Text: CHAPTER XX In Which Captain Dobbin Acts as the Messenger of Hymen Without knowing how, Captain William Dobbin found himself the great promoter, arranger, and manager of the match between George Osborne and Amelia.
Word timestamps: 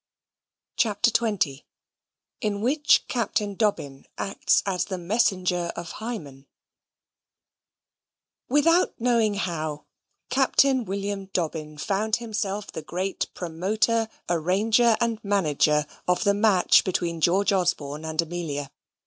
CHAPTER 0.77 1.11
XX 1.11 1.61
In 2.41 2.61
Which 2.61 3.07
Captain 3.07 3.53
Dobbin 3.53 4.07
Acts 4.17 4.63
as 4.65 4.85
the 4.85 4.97
Messenger 4.97 5.71
of 5.75 5.91
Hymen 5.99 6.47
Without 8.49 8.99
knowing 8.99 9.35
how, 9.35 9.85
Captain 10.31 10.85
William 10.85 11.25
Dobbin 11.33 11.77
found 11.77 12.15
himself 12.15 12.71
the 12.71 12.81
great 12.81 13.27
promoter, 13.35 14.09
arranger, 14.27 14.97
and 14.99 15.23
manager 15.23 15.85
of 16.07 16.23
the 16.23 16.33
match 16.33 16.83
between 16.83 17.21
George 17.21 17.53
Osborne 17.53 18.03
and 18.03 18.19
Amelia. 18.23 18.71